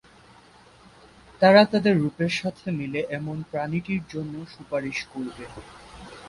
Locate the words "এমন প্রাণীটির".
3.11-4.03